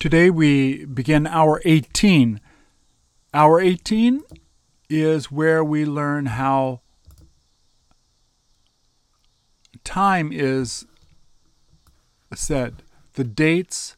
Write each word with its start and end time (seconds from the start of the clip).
Today 0.00 0.30
we 0.30 0.84
begin 0.84 1.26
hour 1.26 1.60
18. 1.64 2.40
Hour 3.34 3.60
18 3.60 4.22
is 4.88 5.32
where 5.32 5.64
we 5.64 5.84
learn 5.84 6.26
how 6.26 6.82
time 9.82 10.30
is 10.32 10.86
said, 12.32 12.84
the 13.14 13.24
dates, 13.24 13.96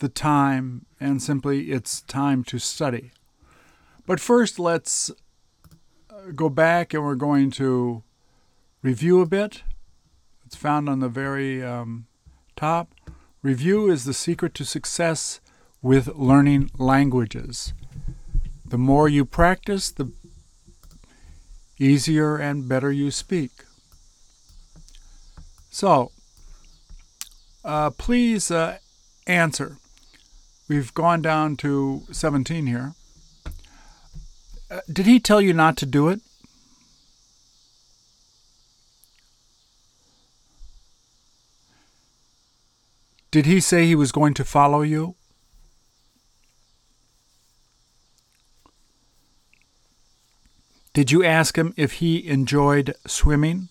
the 0.00 0.08
time, 0.08 0.86
and 0.98 1.22
simply 1.22 1.70
it's 1.70 2.00
time 2.00 2.42
to 2.42 2.58
study. 2.58 3.12
But 4.06 4.18
first, 4.18 4.58
let's 4.58 5.12
go 6.34 6.48
back 6.48 6.92
and 6.92 7.04
we're 7.04 7.14
going 7.14 7.52
to 7.52 8.02
review 8.82 9.20
a 9.20 9.26
bit. 9.26 9.62
It's 10.44 10.56
found 10.56 10.88
on 10.88 10.98
the 10.98 11.08
very 11.08 11.62
um, 11.62 12.08
top. 12.56 12.92
Review 13.48 13.88
is 13.88 14.04
the 14.04 14.12
secret 14.12 14.52
to 14.56 14.64
success 14.66 15.40
with 15.80 16.08
learning 16.08 16.70
languages. 16.76 17.72
The 18.62 18.76
more 18.76 19.08
you 19.08 19.24
practice, 19.24 19.90
the 19.90 20.12
easier 21.78 22.36
and 22.36 22.68
better 22.68 22.92
you 22.92 23.10
speak. 23.10 23.52
So, 25.70 26.12
uh, 27.64 27.88
please 27.88 28.50
uh, 28.50 28.80
answer. 29.26 29.78
We've 30.68 30.92
gone 30.92 31.22
down 31.22 31.56
to 31.64 32.02
17 32.12 32.66
here. 32.66 32.92
Uh, 34.70 34.80
did 34.92 35.06
he 35.06 35.18
tell 35.18 35.40
you 35.40 35.54
not 35.54 35.78
to 35.78 35.86
do 35.86 36.08
it? 36.08 36.20
Did 43.30 43.44
he 43.44 43.60
say 43.60 43.86
he 43.86 43.94
was 43.94 44.10
going 44.10 44.32
to 44.34 44.44
follow 44.44 44.80
you? 44.80 45.14
Did 50.94 51.12
you 51.12 51.22
ask 51.22 51.56
him 51.56 51.74
if 51.76 51.92
he 51.94 52.26
enjoyed 52.26 52.94
swimming? 53.06 53.68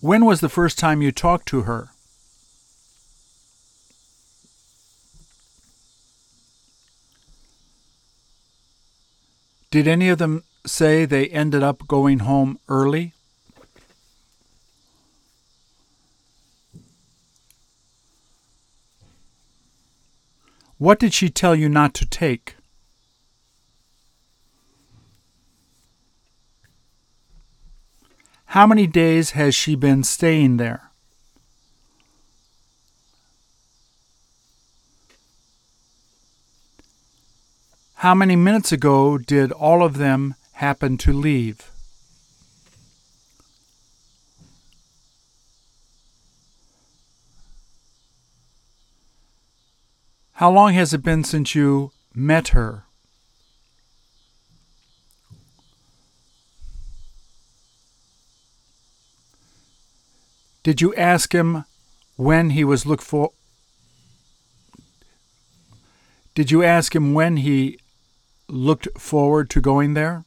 When 0.00 0.24
was 0.24 0.40
the 0.40 0.48
first 0.48 0.78
time 0.78 1.02
you 1.02 1.12
talked 1.12 1.46
to 1.48 1.62
her? 1.62 1.90
Did 9.70 9.86
any 9.86 10.08
of 10.08 10.18
them 10.18 10.44
say 10.66 11.04
they 11.04 11.26
ended 11.28 11.62
up 11.62 11.86
going 11.88 12.20
home 12.20 12.58
early? 12.68 13.14
What 20.78 20.98
did 20.98 21.12
she 21.12 21.28
tell 21.28 21.54
you 21.54 21.68
not 21.68 21.92
to 21.94 22.06
take? 22.06 22.56
How 28.46 28.66
many 28.66 28.86
days 28.86 29.32
has 29.32 29.54
she 29.54 29.76
been 29.76 30.02
staying 30.02 30.56
there? 30.56 30.90
How 37.96 38.14
many 38.14 38.34
minutes 38.34 38.72
ago 38.72 39.18
did 39.18 39.52
all 39.52 39.84
of 39.84 39.98
them 39.98 40.34
happen 40.60 40.98
to 40.98 41.10
leave? 41.10 41.70
How 50.32 50.50
long 50.50 50.74
has 50.74 50.92
it 50.92 51.02
been 51.02 51.24
since 51.24 51.54
you 51.54 51.92
met 52.14 52.48
her? 52.48 52.84
Did 60.62 60.82
you 60.82 60.94
ask 60.94 61.34
him 61.34 61.64
when 62.16 62.50
he 62.50 62.64
was 62.64 62.84
look 62.84 63.00
for 63.00 63.30
Did 66.34 66.50
you 66.50 66.62
ask 66.62 66.94
him 66.94 67.14
when 67.14 67.38
he 67.38 67.78
looked 68.46 68.88
forward 68.98 69.48
to 69.50 69.62
going 69.62 69.94
there? 69.94 70.26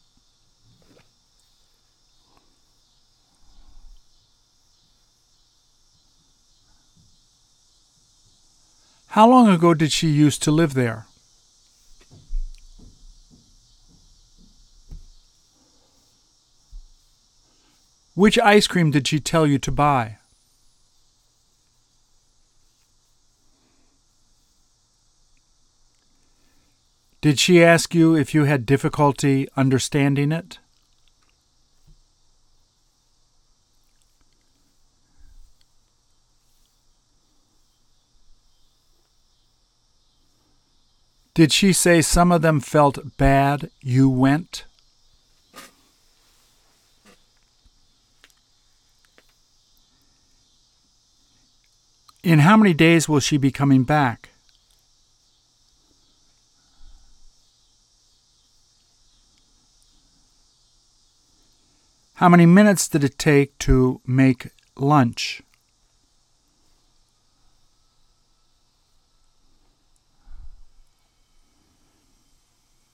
How 9.13 9.29
long 9.29 9.47
ago 9.47 9.75
did 9.75 9.91
she 9.91 10.07
used 10.07 10.41
to 10.41 10.50
live 10.50 10.74
there? 10.74 11.06
Which 18.16 18.40
ice 18.40 18.66
cream 18.66 18.90
did 18.90 19.07
she 19.07 19.19
tell 19.19 19.46
you 19.46 19.59
to 19.59 19.72
buy? 19.72 20.18
Did 27.22 27.38
she 27.38 27.63
ask 27.63 27.94
you 27.94 28.16
if 28.16 28.34
you 28.34 28.45
had 28.45 28.66
difficulty 28.66 29.47
understanding 29.56 30.31
it? 30.31 30.57
Did 41.35 41.51
she 41.51 41.73
say 41.73 42.01
some 42.03 42.31
of 42.31 42.44
them 42.44 42.59
felt 42.59 43.17
bad 43.17 43.71
you 43.81 44.07
went? 44.07 44.66
In 52.23 52.39
how 52.39 52.55
many 52.55 52.73
days 52.73 53.09
will 53.09 53.19
she 53.19 53.38
be 53.38 53.51
coming 53.51 53.83
back? 53.83 54.29
How 62.15 62.29
many 62.29 62.45
minutes 62.45 62.88
did 62.88 63.03
it 63.03 63.17
take 63.17 63.57
to 63.59 64.00
make 64.05 64.51
lunch? 64.77 65.41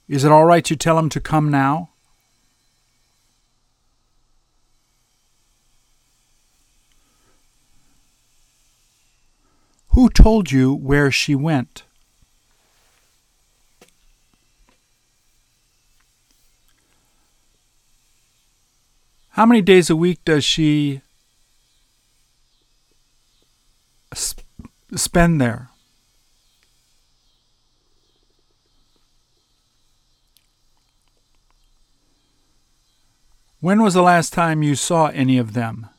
Is 0.09 0.23
it 0.23 0.31
all 0.31 0.43
right 0.43 0.65
to 0.65 0.75
tell 0.75 0.97
him 0.97 1.07
to 1.09 1.21
come 1.21 1.51
now? 1.51 1.89
Who 9.89 10.09
told 10.09 10.51
you 10.51 10.73
where 10.73 11.11
she 11.11 11.35
went? 11.35 11.83
How 19.29 19.45
many 19.45 19.61
days 19.61 19.91
a 19.91 19.95
week 19.95 20.25
does 20.25 20.43
she 20.43 21.01
sp- 24.17 24.41
spend 24.95 25.39
there? 25.39 25.69
When 33.61 33.81
was 33.81 33.93
the 33.93 34.01
last 34.01 34.31
time 34.31 34.63
you 34.63 34.75
saw 34.75 35.07
any 35.07 35.37
of 35.37 35.53
them? 35.53 35.89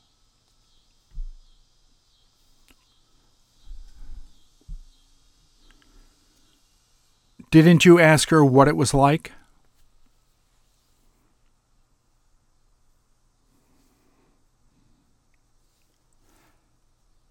Didn't 7.51 7.85
you 7.85 7.99
ask 7.99 8.31
her 8.31 8.43
what 8.43 8.69
it 8.69 8.77
was 8.77 8.95
like? 8.95 9.33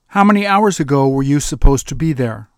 How 0.08 0.24
many 0.24 0.46
hours 0.46 0.80
ago 0.80 1.08
were 1.08 1.24
you 1.24 1.40
supposed 1.40 1.88
to 1.88 1.96
be 1.96 2.14
there? 2.14 2.49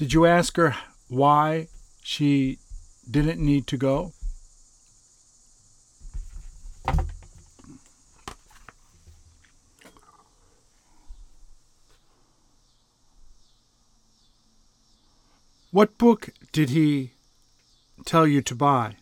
Did 0.00 0.14
you 0.14 0.24
ask 0.24 0.56
her 0.56 0.74
why 1.08 1.68
she 2.02 2.58
didn't 3.10 3.38
need 3.38 3.66
to 3.66 3.76
go? 3.76 4.14
What 15.70 15.98
book 15.98 16.30
did 16.50 16.70
he 16.70 17.12
tell 18.06 18.26
you 18.26 18.40
to 18.40 18.54
buy? 18.54 18.96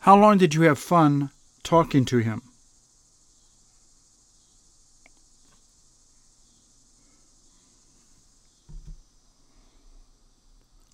How 0.00 0.16
long 0.16 0.38
did 0.38 0.54
you 0.54 0.62
have 0.62 0.78
fun 0.78 1.30
talking 1.62 2.04
to 2.06 2.18
him? 2.18 2.42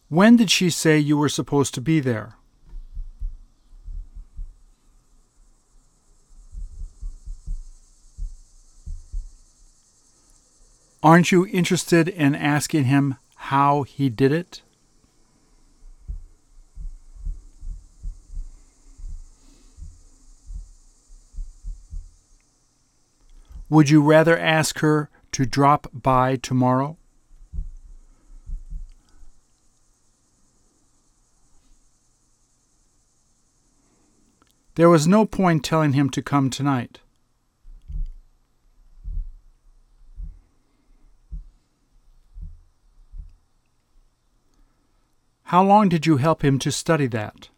When 0.09 0.37
did 0.37 0.51
she 0.51 0.71
say 0.71 0.99
you 0.99 1.17
were 1.17 1.29
supposed 1.29 1.75
to 1.75 1.81
be 1.81 2.01
there? 2.01 2.37
Aren't 11.03 11.31
you 11.31 11.47
interested 11.47 12.09
in 12.09 12.35
asking 12.35 12.85
him 12.85 13.17
how 13.37 13.83
he 13.83 14.09
did 14.09 14.33
it? 14.33 14.62
Would 23.75 23.91
you 23.91 24.03
rather 24.03 24.38
ask 24.38 24.79
her 24.79 25.11
to 25.32 25.44
drop 25.44 25.88
by 25.93 26.37
tomorrow? 26.37 26.97
There 34.76 34.88
was 34.88 35.09
no 35.09 35.26
point 35.26 35.65
telling 35.65 35.94
him 35.94 36.09
to 36.11 36.23
come 36.23 36.50
tonight. 36.50 37.00
How 45.43 45.65
long 45.65 45.88
did 45.88 46.06
you 46.06 46.19
help 46.19 46.44
him 46.44 46.61
to 46.61 46.70
study 46.70 47.09
that? 47.09 47.49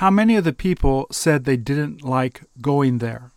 How 0.00 0.10
many 0.10 0.34
of 0.36 0.44
the 0.44 0.54
people 0.54 1.06
said 1.10 1.44
they 1.44 1.58
didn't 1.58 2.02
like 2.02 2.44
going 2.62 3.00
there? 3.00 3.32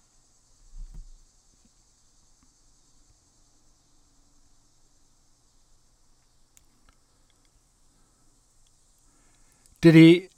Did 9.82 9.96
he 9.96 10.30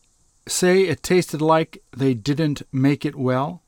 say 0.48 0.88
it 0.88 1.04
tasted 1.04 1.44
like 1.44 1.84
they 1.96 2.16
didn't 2.16 2.64
make 2.72 3.06
it 3.06 3.16
well? 3.16 3.62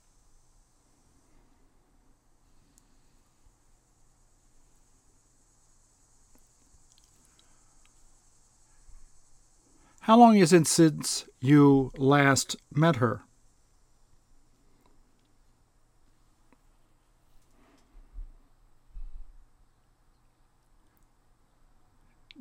How 10.07 10.17
long 10.17 10.37
is 10.37 10.53
it 10.53 10.65
since 10.67 11.25
you 11.41 11.91
last 11.97 12.55
met 12.73 12.95
her? 12.95 13.23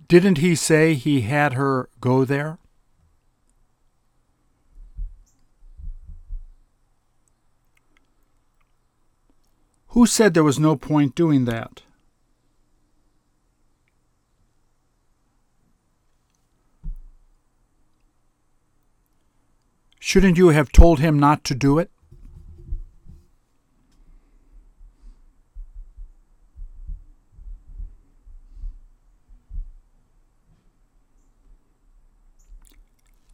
Didn't 0.07 0.39
he 0.39 0.55
say 0.55 0.95
he 0.95 1.23
had 1.23 1.55
her 1.55 1.89
go 2.01 2.25
there? 2.25 2.59
Who 9.89 10.07
said 10.07 10.35
there 10.35 10.45
was 10.45 10.61
no 10.61 10.77
point 10.77 11.17
doing 11.17 11.47
that? 11.47 11.83
Shouldn't 20.09 20.39
you 20.39 20.51
have 20.51 20.71
told 20.71 21.01
him 21.01 21.19
not 21.19 21.43
to 21.43 21.55
do 21.57 21.81
it? 21.81 21.91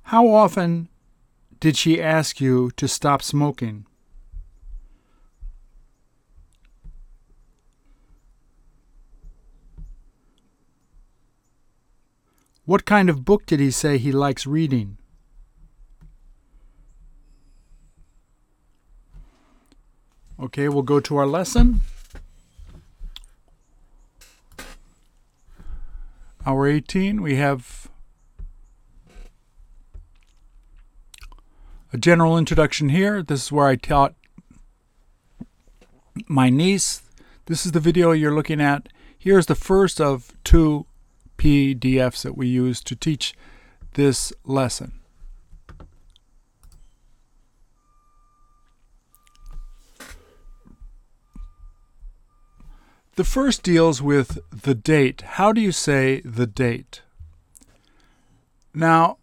How 0.04 0.26
often 0.28 0.88
did 1.60 1.76
she 1.76 2.00
ask 2.00 2.40
you 2.40 2.70
to 2.78 2.88
stop 2.88 3.20
smoking? 3.20 3.84
What 12.64 12.86
kind 12.86 13.10
of 13.10 13.26
book 13.26 13.44
did 13.44 13.60
he 13.60 13.70
say 13.70 13.98
he 13.98 14.10
likes 14.10 14.46
reading? 14.46 14.96
Okay, 20.42 20.68
we'll 20.68 20.82
go 20.82 20.98
to 20.98 21.16
our 21.18 21.26
lesson. 21.26 21.82
Hour 26.44 26.66
18, 26.66 27.22
we 27.22 27.36
have 27.36 27.88
a 31.92 31.96
general 31.96 32.36
introduction 32.36 32.88
here. 32.88 33.22
This 33.22 33.44
is 33.44 33.52
where 33.52 33.68
I 33.68 33.76
taught 33.76 34.14
my 36.26 36.50
niece. 36.50 37.02
This 37.46 37.64
is 37.64 37.70
the 37.70 37.78
video 37.78 38.10
you're 38.10 38.34
looking 38.34 38.60
at. 38.60 38.88
Here's 39.16 39.46
the 39.46 39.54
first 39.54 40.00
of 40.00 40.32
two 40.42 40.86
PDFs 41.38 42.22
that 42.22 42.36
we 42.36 42.48
use 42.48 42.82
to 42.82 42.96
teach 42.96 43.32
this 43.94 44.32
lesson. 44.44 45.01
The 53.14 53.24
first 53.24 53.62
deals 53.62 54.00
with 54.00 54.38
the 54.50 54.74
date. 54.74 55.20
How 55.22 55.52
do 55.52 55.60
you 55.60 55.72
say 55.72 56.20
the 56.24 56.46
date? 56.46 57.02
Now, 58.72 59.18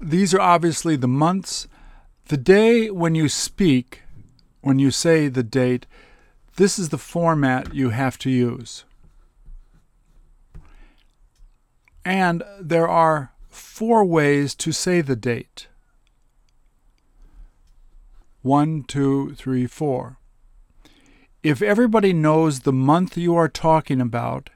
these 0.00 0.32
are 0.32 0.40
obviously 0.40 0.96
the 0.96 1.08
months. 1.08 1.68
The 2.28 2.38
day 2.38 2.90
when 2.90 3.14
you 3.14 3.28
speak, 3.28 4.02
when 4.62 4.78
you 4.78 4.90
say 4.90 5.28
the 5.28 5.42
date, 5.42 5.86
this 6.56 6.78
is 6.78 6.88
the 6.88 6.98
format 6.98 7.74
you 7.74 7.90
have 7.90 8.18
to 8.18 8.30
use. 8.30 8.84
And 12.04 12.42
there 12.60 12.88
are 12.88 13.32
four 13.48 14.04
ways 14.04 14.54
to 14.56 14.72
say 14.72 15.00
the 15.02 15.16
date. 15.16 15.68
One, 18.42 18.84
two, 18.84 19.34
three, 19.34 19.66
four. 19.66 20.17
If 21.42 21.62
everybody 21.62 22.12
knows 22.12 22.60
the 22.60 22.72
month 22.72 23.16
you 23.16 23.36
are 23.36 23.48
talking 23.48 24.00
about, 24.00 24.50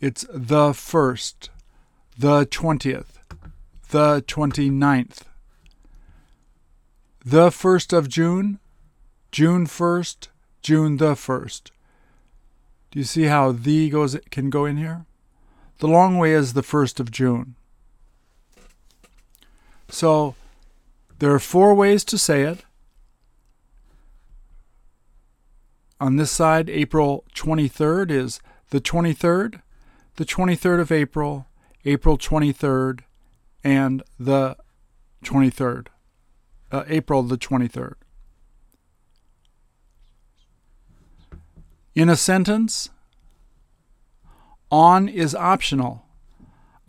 it's 0.00 0.24
the 0.32 0.72
first, 0.72 1.50
the 2.16 2.46
20th, 2.46 3.18
the 3.90 4.22
29th, 4.22 5.22
the 7.24 7.48
1st 7.48 7.96
of 7.96 8.08
June, 8.08 8.60
June 9.32 9.66
1st, 9.66 10.28
June 10.62 10.96
the 10.98 11.14
1st. 11.14 11.70
Do 12.92 12.98
you 12.98 13.04
see 13.04 13.24
how 13.24 13.50
the 13.50 13.90
goes 13.90 14.16
can 14.30 14.50
go 14.50 14.66
in 14.66 14.76
here? 14.76 15.06
The 15.78 15.88
long 15.88 16.16
way 16.18 16.32
is 16.32 16.52
the 16.52 16.62
1st 16.62 17.00
of 17.00 17.10
June. 17.10 17.56
So 19.88 20.36
there 21.18 21.32
are 21.32 21.40
four 21.40 21.74
ways 21.74 22.04
to 22.04 22.18
say 22.18 22.42
it. 22.42 22.64
On 26.02 26.16
this 26.16 26.32
side, 26.32 26.68
April 26.68 27.24
23rd 27.32 28.10
is 28.10 28.40
the 28.70 28.80
23rd, 28.80 29.62
the 30.16 30.24
23rd 30.24 30.80
of 30.80 30.90
April, 30.90 31.46
April 31.84 32.18
23rd, 32.18 33.02
and 33.62 34.02
the 34.18 34.56
23rd, 35.24 35.86
uh, 36.72 36.82
April 36.88 37.22
the 37.22 37.38
23rd. 37.38 37.94
In 41.94 42.08
a 42.08 42.16
sentence, 42.16 42.90
on 44.72 45.08
is 45.08 45.36
optional. 45.36 46.04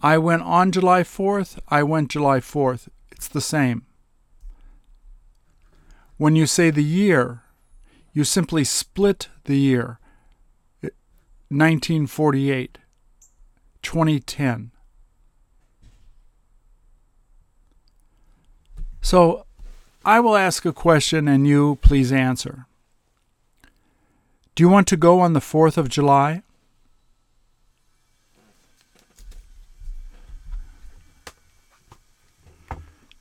I 0.01 0.17
went 0.17 0.41
on 0.41 0.71
July 0.71 1.03
4th. 1.03 1.59
I 1.67 1.83
went 1.83 2.09
July 2.09 2.39
4th. 2.39 2.87
It's 3.11 3.27
the 3.27 3.41
same. 3.41 3.85
When 6.17 6.35
you 6.35 6.47
say 6.47 6.71
the 6.71 6.83
year, 6.83 7.42
you 8.13 8.23
simply 8.23 8.63
split 8.63 9.29
the 9.45 9.57
year 9.57 9.99
1948, 11.49 12.77
2010. 13.81 14.71
So 19.01 19.45
I 20.05 20.19
will 20.19 20.35
ask 20.35 20.63
a 20.65 20.73
question 20.73 21.27
and 21.27 21.47
you 21.47 21.77
please 21.81 22.11
answer. 22.11 22.67
Do 24.55 24.63
you 24.63 24.69
want 24.69 24.87
to 24.89 24.97
go 24.97 25.19
on 25.19 25.33
the 25.33 25.39
4th 25.39 25.77
of 25.77 25.89
July? 25.89 26.43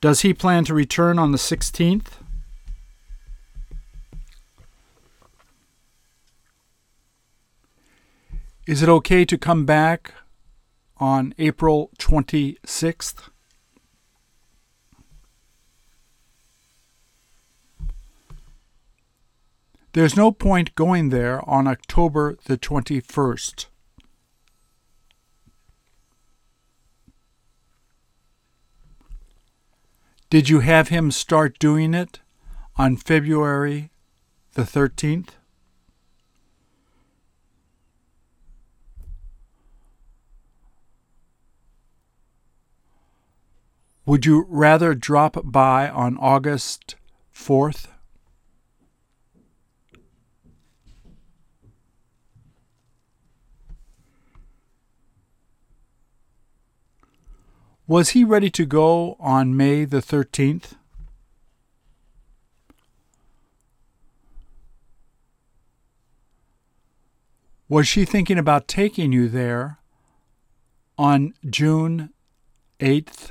Does 0.00 0.20
he 0.20 0.34
plan 0.34 0.64
to 0.64 0.75
return 0.75 1.18
on 1.18 1.32
the 1.32 1.38
16th? 1.38 2.22
Is 8.64 8.81
it 8.81 8.88
okay 8.88 9.25
to 9.25 9.37
come 9.37 9.66
back 9.66 10.14
on 10.99 11.35
April 11.37 11.90
26th? 11.99 13.28
There's 19.95 20.16
no 20.16 20.31
point 20.31 20.76
going 20.76 21.09
there 21.09 21.47
on 21.49 21.66
October 21.66 22.38
the 22.45 22.57
21st. 22.57 23.66
Did 30.31 30.49
you 30.49 30.61
have 30.61 30.87
him 30.87 31.11
start 31.11 31.59
doing 31.59 31.95
it 31.95 32.21
on 32.76 32.97
February 32.97 33.90
the 34.54 34.62
13th? 34.62 35.31
Would 44.12 44.26
you 44.26 44.45
rather 44.50 44.95
drop 44.95 45.38
by 45.42 45.88
on 45.88 46.19
August 46.19 46.97
4th? 47.35 47.87
Was 57.87 58.11
he 58.11 58.23
ready 58.23 58.50
to 58.50 58.66
go 58.66 59.16
on 59.19 59.57
May 59.57 59.87
the 59.87 60.02
13th? 60.02 60.75
Was 67.66 67.88
she 67.88 68.04
thinking 68.04 68.37
about 68.37 68.69
taking 68.69 69.11
you 69.11 69.31
there 69.31 69.78
on 70.99 71.33
June 71.49 72.11
8th? 72.78 73.31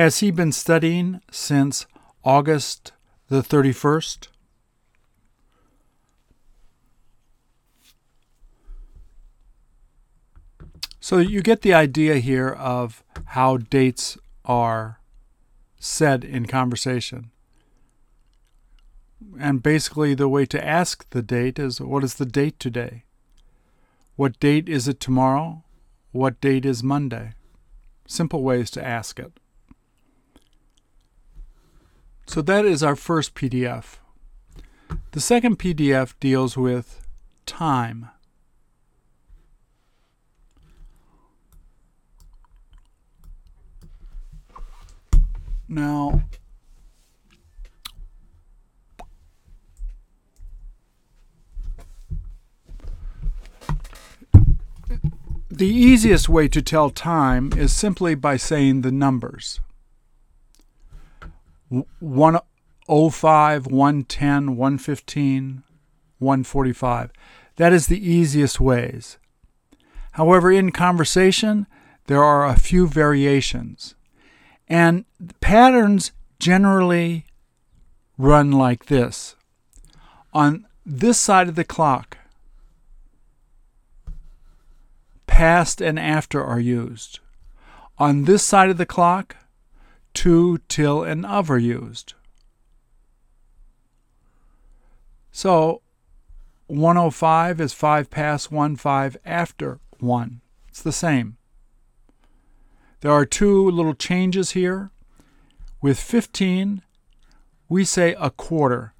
Has 0.00 0.20
he 0.20 0.30
been 0.30 0.50
studying 0.50 1.20
since 1.30 1.84
August 2.24 2.92
the 3.28 3.42
31st? 3.42 4.28
So 11.00 11.18
you 11.18 11.42
get 11.42 11.60
the 11.60 11.74
idea 11.74 12.14
here 12.16 12.48
of 12.48 13.04
how 13.36 13.58
dates 13.58 14.16
are 14.46 15.00
said 15.78 16.24
in 16.24 16.46
conversation. 16.46 17.30
And 19.38 19.62
basically, 19.62 20.14
the 20.14 20.30
way 20.30 20.46
to 20.46 20.66
ask 20.66 21.10
the 21.10 21.20
date 21.20 21.58
is 21.58 21.78
what 21.78 22.04
is 22.04 22.14
the 22.14 22.24
date 22.24 22.58
today? 22.58 23.04
What 24.16 24.40
date 24.40 24.66
is 24.66 24.88
it 24.88 24.98
tomorrow? 24.98 25.62
What 26.12 26.40
date 26.40 26.64
is 26.64 26.82
Monday? 26.82 27.34
Simple 28.06 28.42
ways 28.42 28.70
to 28.70 28.82
ask 28.82 29.18
it. 29.18 29.38
So 32.30 32.42
that 32.42 32.64
is 32.64 32.84
our 32.84 32.94
first 32.94 33.34
PDF. 33.34 33.96
The 35.10 35.20
second 35.20 35.58
PDF 35.58 36.14
deals 36.20 36.56
with 36.56 37.04
time. 37.44 38.08
Now, 45.68 46.22
the 55.50 55.66
easiest 55.66 56.28
way 56.28 56.46
to 56.46 56.62
tell 56.62 56.90
time 56.90 57.52
is 57.56 57.72
simply 57.72 58.14
by 58.14 58.36
saying 58.36 58.82
the 58.82 58.92
numbers 58.92 59.58
105, 61.70 63.66
110, 63.66 64.56
115, 64.56 65.62
145. 66.18 67.10
That 67.56 67.72
is 67.72 67.86
the 67.86 68.10
easiest 68.10 68.60
ways. 68.60 69.18
However, 70.12 70.50
in 70.50 70.72
conversation, 70.72 71.66
there 72.06 72.22
are 72.22 72.46
a 72.46 72.58
few 72.58 72.86
variations. 72.88 73.94
And 74.68 75.04
patterns 75.40 76.12
generally 76.38 77.24
run 78.18 78.50
like 78.50 78.86
this. 78.86 79.36
On 80.32 80.66
this 80.84 81.18
side 81.18 81.48
of 81.48 81.54
the 81.54 81.64
clock, 81.64 82.18
past 85.26 85.80
and 85.80 85.98
after 85.98 86.44
are 86.44 86.60
used. 86.60 87.20
On 87.98 88.24
this 88.24 88.42
side 88.42 88.70
of 88.70 88.76
the 88.76 88.86
clock, 88.86 89.36
to, 90.14 90.58
till, 90.68 91.02
and 91.02 91.24
of 91.24 91.50
are 91.50 91.58
used. 91.58 92.14
So 95.32 95.82
105 96.66 97.60
is 97.60 97.72
5 97.72 98.10
past 98.10 98.52
1, 98.52 98.76
5 98.76 99.16
after 99.24 99.80
1. 99.98 100.40
It's 100.68 100.82
the 100.82 100.92
same. 100.92 101.36
There 103.00 103.12
are 103.12 103.24
two 103.24 103.70
little 103.70 103.94
changes 103.94 104.52
here. 104.52 104.90
With 105.80 105.98
15, 105.98 106.82
we 107.68 107.84
say 107.84 108.14
a 108.18 108.30
quarter. 108.30 108.94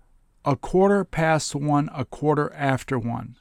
A 0.45 0.57
quarter 0.57 1.05
past 1.05 1.55
1, 1.55 1.91
a 1.95 2.05
quarter 2.05 2.53
after 2.55 2.99
1. 2.99 3.37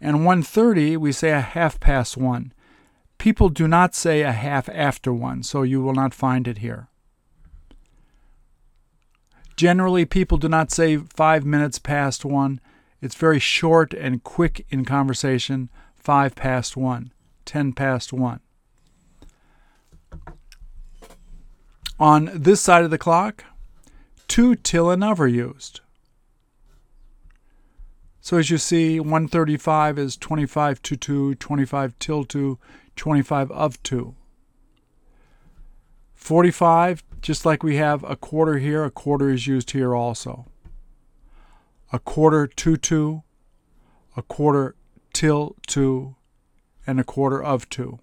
And 0.00 0.18
130, 0.18 0.98
we 0.98 1.12
say 1.12 1.30
a 1.30 1.40
half 1.40 1.80
past 1.80 2.16
1. 2.16 2.52
People 3.18 3.48
do 3.48 3.66
not 3.66 3.94
say 3.94 4.22
a 4.22 4.32
half 4.32 4.68
after 4.68 5.12
1, 5.12 5.42
so 5.42 5.62
you 5.62 5.82
will 5.82 5.94
not 5.94 6.14
find 6.14 6.46
it 6.46 6.58
here. 6.58 6.88
Generally, 9.56 10.04
people 10.04 10.36
do 10.36 10.48
not 10.48 10.70
say 10.70 10.98
five 10.98 11.44
minutes 11.44 11.78
past 11.78 12.24
1. 12.24 12.60
It's 13.00 13.14
very 13.14 13.38
short 13.38 13.94
and 13.94 14.22
quick 14.22 14.66
in 14.68 14.84
conversation, 14.84 15.70
5 15.94 16.34
past 16.34 16.76
one, 16.76 17.12
ten 17.44 17.72
past 17.72 18.12
1. 18.12 18.40
On 21.98 22.30
this 22.34 22.60
side 22.60 22.84
of 22.84 22.90
the 22.90 22.98
clock, 22.98 23.44
to 24.28 24.54
till 24.54 24.90
and 24.90 25.02
of 25.02 25.20
are 25.20 25.26
used. 25.26 25.80
So 28.20 28.38
as 28.38 28.50
you 28.50 28.58
see, 28.58 29.00
135 29.00 29.98
is 29.98 30.16
25 30.16 30.82
to 30.82 30.96
2, 30.96 31.34
25 31.36 31.98
till 31.98 32.24
2, 32.24 32.58
25 32.96 33.50
of 33.52 33.82
2. 33.82 34.14
45, 36.14 37.04
just 37.20 37.46
like 37.46 37.62
we 37.62 37.76
have 37.76 38.02
a 38.04 38.16
quarter 38.16 38.58
here, 38.58 38.84
a 38.84 38.90
quarter 38.90 39.30
is 39.30 39.46
used 39.46 39.70
here 39.70 39.94
also. 39.94 40.46
A 41.92 41.98
quarter 41.98 42.46
to 42.46 42.76
2, 42.76 43.22
a 44.16 44.22
quarter 44.22 44.74
till 45.12 45.54
2, 45.66 46.16
and 46.86 46.98
a 46.98 47.04
quarter 47.04 47.42
of 47.42 47.68
2. 47.68 48.00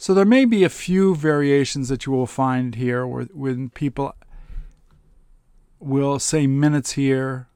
So 0.00 0.14
there 0.14 0.24
may 0.24 0.44
be 0.44 0.62
a 0.62 0.68
few 0.68 1.14
variations 1.14 1.88
that 1.88 2.06
you 2.06 2.12
will 2.12 2.26
find 2.26 2.76
here 2.76 3.06
where, 3.06 3.24
when 3.24 3.68
people 3.68 4.14
will 5.80 6.18
say 6.18 6.46
minutes 6.46 6.92
here 6.92 7.48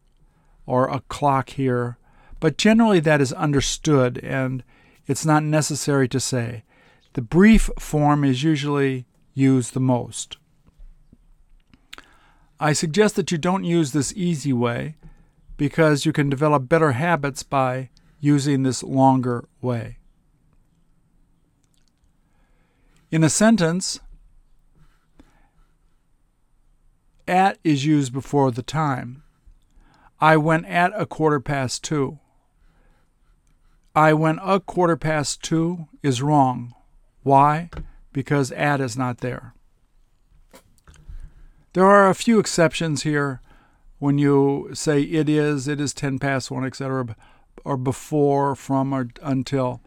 or 0.66 0.88
a 0.88 1.00
clock 1.08 1.50
here, 1.50 1.98
but 2.40 2.58
generally 2.58 2.98
that 3.00 3.20
is 3.20 3.32
understood 3.32 4.18
and 4.18 4.64
it's 5.06 5.26
not 5.26 5.42
necessary 5.42 6.08
to 6.08 6.20
say. 6.20 6.64
The 7.14 7.22
brief 7.22 7.68
form 7.78 8.24
is 8.24 8.42
usually 8.42 9.06
used 9.34 9.74
the 9.74 9.80
most. 9.80 10.36
I 12.60 12.72
suggest 12.72 13.16
that 13.16 13.32
you 13.32 13.38
don't 13.38 13.64
use 13.64 13.92
this 13.92 14.12
easy 14.14 14.52
way 14.52 14.96
because 15.56 16.06
you 16.06 16.12
can 16.12 16.30
develop 16.30 16.68
better 16.68 16.92
habits 16.92 17.42
by 17.42 17.90
using 18.20 18.62
this 18.62 18.82
longer 18.82 19.48
way. 19.60 19.98
In 23.10 23.24
a 23.24 23.28
sentence, 23.28 24.00
at 27.28 27.58
is 27.64 27.84
used 27.84 28.12
before 28.12 28.50
the 28.50 28.62
time. 28.62 29.22
I 30.20 30.36
went 30.36 30.66
at 30.66 30.92
a 30.94 31.04
quarter 31.04 31.40
past 31.40 31.82
two. 31.82 32.20
I 33.94 34.14
went 34.14 34.38
a 34.42 34.58
quarter 34.58 34.96
past 34.96 35.42
two 35.42 35.86
is 36.02 36.22
wrong. 36.22 36.74
Why? 37.22 37.70
Because 38.12 38.50
at 38.52 38.80
is 38.80 38.96
not 38.96 39.18
there. 39.18 39.54
There 41.74 41.86
are 41.86 42.08
a 42.08 42.14
few 42.14 42.38
exceptions 42.38 43.02
here 43.02 43.40
when 43.98 44.18
you 44.18 44.70
say 44.72 45.02
it 45.02 45.28
is, 45.28 45.68
it 45.68 45.80
is 45.80 45.94
10 45.94 46.18
past 46.18 46.50
1, 46.50 46.64
etc., 46.64 47.14
or 47.64 47.76
before, 47.76 48.56
from, 48.56 48.92
or 48.92 49.08
until. 49.22 49.80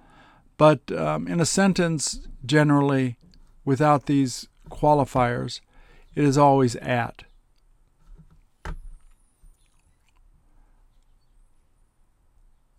But 0.57 0.89
um, 0.91 1.27
in 1.27 1.41
a 1.41 1.45
sentence, 1.45 2.27
generally, 2.45 3.17
without 3.65 4.05
these 4.05 4.47
qualifiers, 4.69 5.59
it 6.15 6.23
is 6.23 6.37
always 6.37 6.75
at. 6.77 7.23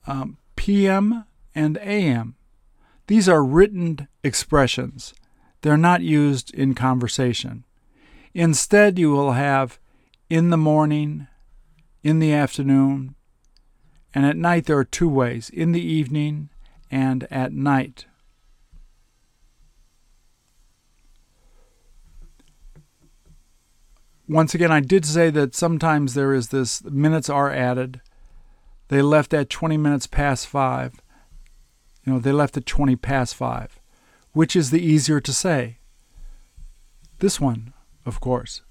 Um, 0.07 0.39
PM 0.67 1.25
and 1.55 1.79
AM. 1.81 2.35
These 3.07 3.29
are 3.29 3.45
written 3.45 4.09
expressions. 4.25 5.15
They're 5.61 5.77
not 5.77 6.03
used 6.03 6.53
in 6.53 6.75
conversation. 6.75 7.65
Instead, 8.35 8.99
you 8.99 9.13
will 9.13 9.35
have 9.35 9.79
in 10.29 10.51
the 10.51 10.57
morning, 10.57 11.29
in 12.03 12.19
the 12.19 12.33
afternoon, 12.33 13.15
and 14.13 14.27
at 14.27 14.37
night 14.37 14.67
there 14.67 14.77
are 14.77 14.85
two 14.85 15.09
ways 15.09 15.51
in 15.51 15.71
the 15.71 15.81
evening 15.81 16.49
and 16.91 17.29
at 17.31 17.53
night. 17.53 18.07
Once 24.29 24.53
again, 24.53 24.73
I 24.73 24.81
did 24.81 25.05
say 25.05 25.31
that 25.31 25.55
sometimes 25.55 26.15
there 26.15 26.35
is 26.35 26.49
this 26.49 26.83
minutes 26.83 27.31
are 27.31 27.53
added. 27.53 28.01
They 28.89 29.03
left 29.03 29.35
at 29.35 29.51
20 29.51 29.77
minutes 29.77 30.07
past 30.07 30.47
5. 30.47 31.01
You 32.05 32.13
know, 32.15 32.19
they 32.19 32.33
left 32.33 32.57
at 32.57 32.67
20 32.67 32.97
past 32.97 33.35
5. 33.35 33.81
Which 34.33 34.55
is 34.55 34.71
the 34.71 34.81
easier 34.81 35.21
to 35.21 35.33
say? 35.33 35.79
This 37.19 37.41
one, 37.41 37.73
of 38.05 38.21
course. 38.21 38.63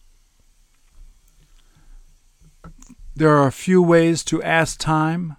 There 3.15 3.35
are 3.35 3.47
a 3.47 3.51
few 3.51 3.81
ways 3.81 4.23
to 4.25 4.43
ask 4.43 4.79
time. 4.79 5.37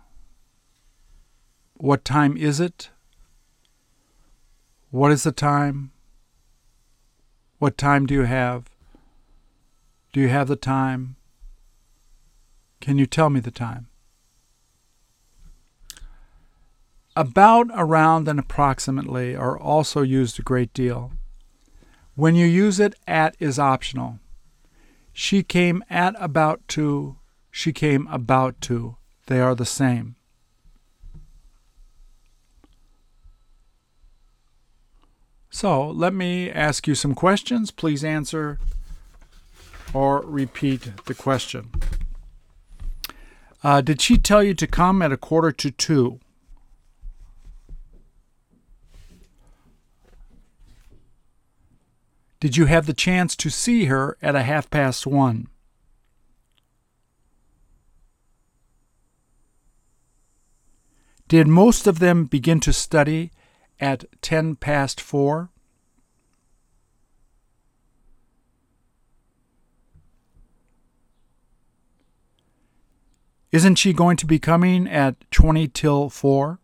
What 1.75 2.05
time 2.05 2.37
is 2.37 2.59
it? 2.59 2.91
What 4.91 5.13
is 5.13 5.25
the 5.25 5.33
time? 5.33 5.93
What 7.59 7.79
time 7.79 8.07
do 8.07 8.15
you 8.15 8.23
have? 8.23 8.65
Do 10.13 10.21
you 10.21 10.29
have 10.29 10.49
the 10.49 10.57
time? 10.57 11.17
Can 12.81 12.99
you 12.99 13.07
tell 13.07 13.31
me 13.31 13.41
the 13.41 13.51
time? 13.51 13.89
About, 17.19 17.69
around, 17.75 18.29
and 18.29 18.39
approximately 18.39 19.35
are 19.35 19.59
also 19.59 20.03
used 20.03 20.39
a 20.39 20.43
great 20.43 20.75
deal. 20.75 21.13
When 22.15 22.35
you 22.35 22.45
use 22.47 22.79
it, 22.79 22.95
at 23.07 23.35
is 23.41 23.59
optional. 23.59 24.19
She 25.15 25.43
came 25.43 25.83
at 25.89 26.15
about 26.21 26.61
two, 26.69 27.17
she 27.51 27.73
came 27.73 28.07
about 28.09 28.61
two. 28.61 28.97
They 29.29 29.41
are 29.41 29.55
the 29.55 29.65
same. 29.65 30.17
So 35.49 35.89
let 35.89 36.13
me 36.13 36.51
ask 36.51 36.87
you 36.87 36.95
some 36.95 37.15
questions. 37.15 37.71
Please 37.71 38.05
answer 38.05 38.59
or 39.95 40.21
repeat 40.21 40.91
the 41.07 41.15
question. 41.15 41.71
Uh, 43.65 43.81
did 43.81 44.03
she 44.03 44.19
tell 44.19 44.43
you 44.43 44.53
to 44.53 44.67
come 44.67 45.01
at 45.01 45.13
a 45.13 45.17
quarter 45.17 45.51
to 45.53 45.71
two? 45.71 46.21
Did 52.47 52.57
you 52.57 52.67
have 52.67 52.87
the 52.87 52.93
chance 52.93 53.35
to 53.35 53.51
see 53.51 53.87
her 53.87 54.17
at 54.23 54.37
a 54.37 54.45
half 54.45 54.71
past 54.71 55.05
one? 55.05 55.49
Did 61.27 61.49
most 61.49 61.89
of 61.89 61.99
them 61.99 62.27
begin 62.27 62.61
to 62.61 62.73
study 62.73 63.33
at 63.81 64.05
ten 64.23 64.55
past 64.55 65.01
four? 65.01 65.51
Isn't 73.51 73.75
she 73.75 73.93
going 73.93 74.17
to 74.19 74.27
be 74.27 74.39
coming 74.39 74.87
at 74.87 75.29
twenty 75.33 75.67
till 75.67 76.09
four? 76.11 76.61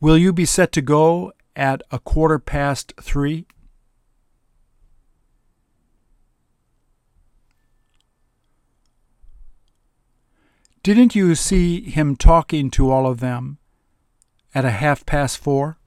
Will 0.00 0.16
you 0.16 0.32
be 0.32 0.44
set 0.44 0.70
to 0.72 0.82
go 0.82 1.32
at 1.56 1.82
a 1.90 1.98
quarter 1.98 2.38
past 2.38 2.92
three? 3.00 3.46
Didn't 10.84 11.16
you 11.16 11.34
see 11.34 11.80
him 11.80 12.14
talking 12.14 12.70
to 12.70 12.90
all 12.90 13.06
of 13.08 13.18
them 13.18 13.58
at 14.54 14.64
a 14.64 14.70
half 14.70 15.04
past 15.04 15.36
four? 15.36 15.78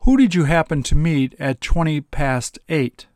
Who 0.00 0.16
did 0.16 0.34
you 0.34 0.44
happen 0.44 0.82
to 0.84 0.94
meet 0.94 1.34
at 1.40 1.60
twenty 1.60 2.00
past 2.00 2.58
eight? 2.68 3.06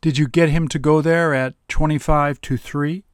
Did 0.00 0.16
you 0.16 0.28
get 0.28 0.48
him 0.48 0.66
to 0.68 0.78
go 0.78 1.02
there 1.02 1.34
at 1.34 1.54
25 1.68 2.40
to 2.40 2.56
3? 2.56 3.04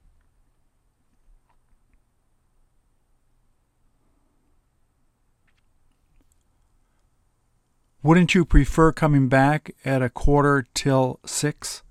Wouldn't 8.04 8.36
you 8.36 8.44
prefer 8.44 8.92
coming 8.92 9.28
back 9.28 9.74
at 9.84 10.00
a 10.00 10.08
quarter 10.08 10.64
till 10.74 11.18
6? 11.26 11.82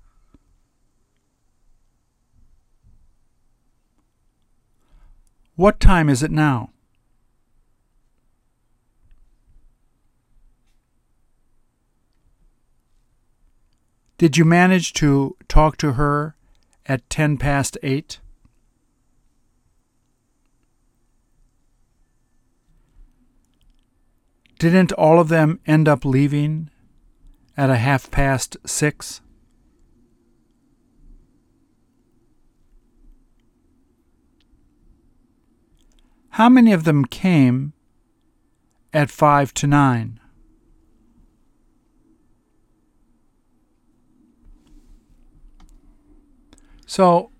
What 5.56 5.78
time 5.78 6.08
is 6.08 6.22
it 6.22 6.30
now? 6.30 6.70
Did 14.18 14.38
you 14.38 14.46
manage 14.46 14.94
to 14.94 15.36
talk 15.46 15.76
to 15.78 15.92
her 15.92 16.36
at 16.86 17.08
ten 17.10 17.36
past 17.36 17.76
eight? 17.82 18.18
Didn't 24.58 24.92
all 24.92 25.20
of 25.20 25.28
them 25.28 25.60
end 25.66 25.86
up 25.86 26.06
leaving 26.06 26.70
at 27.58 27.68
a 27.68 27.76
half 27.76 28.10
past 28.10 28.56
six? 28.64 29.20
How 36.30 36.48
many 36.48 36.72
of 36.72 36.84
them 36.84 37.04
came 37.04 37.74
at 38.94 39.10
five 39.10 39.52
to 39.54 39.66
nine? 39.66 40.20
So 46.86 47.30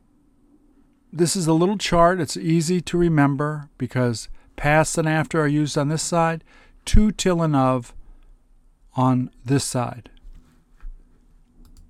this 1.12 1.36
is 1.36 1.46
a 1.46 1.54
little 1.54 1.78
chart. 1.78 2.20
It's 2.20 2.36
easy 2.36 2.80
to 2.82 2.98
remember 2.98 3.70
because 3.78 4.28
past 4.56 4.98
and 4.98 5.08
after 5.08 5.40
are 5.40 5.46
used 5.46 5.78
on 5.78 5.88
this 5.88 6.02
side, 6.02 6.44
to, 6.86 7.10
till, 7.12 7.42
and 7.42 7.56
of 7.56 7.94
on 8.94 9.30
this 9.44 9.64
side. 9.64 10.10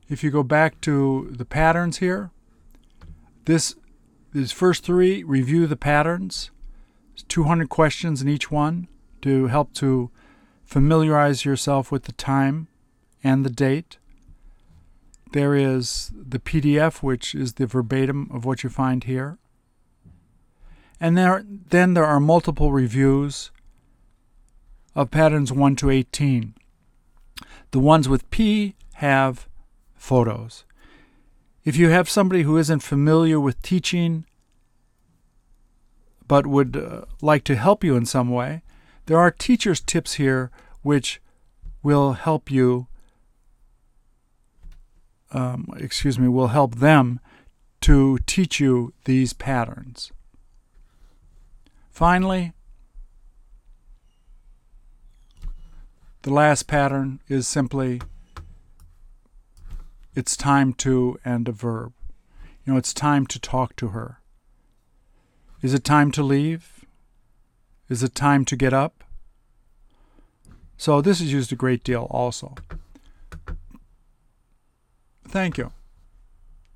If 0.08 0.22
you 0.22 0.30
go 0.30 0.42
back 0.42 0.80
to 0.82 1.28
the 1.30 1.44
patterns 1.44 1.98
here, 1.98 2.30
this 3.46 3.74
these 4.32 4.52
first 4.52 4.84
three 4.84 5.22
review 5.22 5.66
the 5.66 5.76
patterns. 5.76 6.50
There's 7.14 7.22
200 7.24 7.68
questions 7.68 8.20
in 8.20 8.28
each 8.28 8.50
one 8.50 8.88
to 9.22 9.46
help 9.46 9.72
to 9.74 10.10
familiarize 10.64 11.44
yourself 11.44 11.90
with 11.90 12.04
the 12.04 12.12
time 12.12 12.68
and 13.24 13.44
the 13.44 13.50
date. 13.50 13.98
There 15.36 15.54
is 15.54 16.12
the 16.16 16.38
PDF, 16.38 17.02
which 17.02 17.34
is 17.34 17.52
the 17.52 17.66
verbatim 17.66 18.30
of 18.32 18.46
what 18.46 18.64
you 18.64 18.70
find 18.70 19.04
here. 19.04 19.36
And 20.98 21.14
there, 21.14 21.44
then 21.46 21.92
there 21.92 22.06
are 22.06 22.18
multiple 22.18 22.72
reviews 22.72 23.50
of 24.94 25.10
patterns 25.10 25.52
1 25.52 25.76
to 25.76 25.90
18. 25.90 26.54
The 27.72 27.78
ones 27.78 28.08
with 28.08 28.30
P 28.30 28.76
have 28.94 29.46
photos. 29.94 30.64
If 31.66 31.76
you 31.76 31.90
have 31.90 32.08
somebody 32.08 32.44
who 32.44 32.56
isn't 32.56 32.80
familiar 32.80 33.38
with 33.38 33.60
teaching 33.60 34.24
but 36.26 36.46
would 36.46 36.78
uh, 36.78 37.02
like 37.20 37.44
to 37.44 37.56
help 37.56 37.84
you 37.84 37.94
in 37.94 38.06
some 38.06 38.30
way, 38.30 38.62
there 39.04 39.18
are 39.18 39.30
teacher's 39.30 39.82
tips 39.82 40.14
here 40.14 40.50
which 40.80 41.20
will 41.82 42.14
help 42.14 42.50
you, 42.50 42.86
um, 45.32 45.68
excuse 45.76 46.18
me, 46.18 46.28
will 46.28 46.48
help 46.48 46.76
them 46.76 47.20
to 47.82 48.18
teach 48.26 48.60
you 48.60 48.92
these 49.04 49.32
patterns. 49.32 50.12
Finally, 51.90 52.52
the 56.22 56.32
last 56.32 56.66
pattern 56.66 57.20
is 57.28 57.46
simply 57.46 58.00
it's 60.14 60.36
time 60.36 60.72
to 60.72 61.18
and 61.24 61.48
a 61.48 61.52
verb. 61.52 61.92
You 62.64 62.72
know, 62.72 62.78
it's 62.78 62.94
time 62.94 63.26
to 63.26 63.38
talk 63.38 63.76
to 63.76 63.88
her. 63.88 64.20
Is 65.62 65.74
it 65.74 65.84
time 65.84 66.10
to 66.12 66.22
leave? 66.22 66.84
Is 67.88 68.02
it 68.02 68.14
time 68.14 68.44
to 68.46 68.56
get 68.56 68.72
up? 68.72 69.04
So 70.76 71.00
this 71.00 71.20
is 71.20 71.32
used 71.32 71.52
a 71.52 71.56
great 71.56 71.84
deal 71.84 72.06
also. 72.10 72.54
Thank 75.28 75.58
you. 75.58 75.75